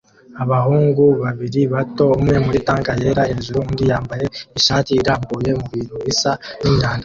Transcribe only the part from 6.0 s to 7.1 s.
bisa n’imyanda